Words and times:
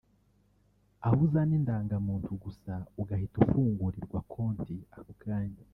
aho 1.05 1.15
uzana 1.25 1.53
indangamuntu 1.59 2.29
gusa 2.43 2.73
ugahita 3.01 3.35
ufungurirrwa 3.43 4.19
konti 4.33 4.75
ako 4.97 5.13
kanya 5.23 5.63